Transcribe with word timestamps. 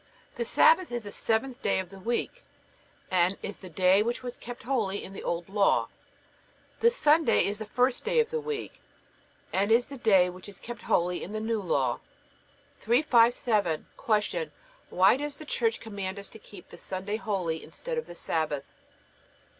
The 0.33 0.45
Sabbath 0.45 0.91
is 0.91 1.03
the 1.03 1.11
seventh 1.11 1.61
day 1.61 1.77
of 1.77 1.91
the 1.91 1.99
week, 1.99 2.43
and 3.11 3.37
is 3.43 3.59
the 3.59 3.69
day 3.69 4.01
which 4.01 4.23
was 4.23 4.35
kept 4.39 4.63
holy 4.63 5.03
in 5.03 5.13
the 5.13 5.21
Old 5.21 5.47
Law; 5.47 5.89
the 6.79 6.89
Sunday 6.89 7.45
is 7.45 7.59
the 7.59 7.67
first 7.67 8.03
day 8.03 8.19
of 8.19 8.31
the 8.31 8.39
week, 8.41 8.81
and 9.53 9.71
is 9.71 9.89
the 9.89 9.99
day 9.99 10.27
which 10.27 10.49
is 10.49 10.59
kept 10.59 10.81
holy 10.81 11.21
in 11.21 11.33
the 11.33 11.39
New 11.39 11.61
Law. 11.61 11.99
357. 12.79 13.85
Q. 13.95 14.51
Why 14.89 15.17
does 15.17 15.37
the 15.37 15.45
Church 15.45 15.79
command 15.79 16.17
us 16.17 16.29
to 16.29 16.39
keep 16.39 16.69
the 16.69 16.79
Sunday 16.79 17.17
holy 17.17 17.63
instead 17.63 17.99
of 17.99 18.07
the 18.07 18.15
Sabbath? 18.15 18.73